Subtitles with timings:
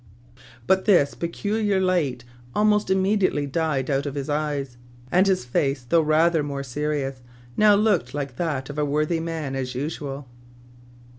[0.65, 2.23] But this peculiar light
[2.55, 4.75] almost immediately died out of his eyes;
[5.11, 7.21] and his face, though rather more serious,
[7.55, 10.27] now looked like that of a worthy man as usual.